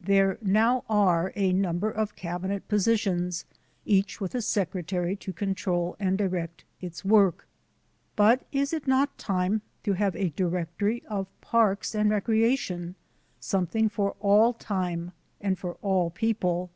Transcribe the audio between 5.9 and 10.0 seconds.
and direct its work. But is it not time to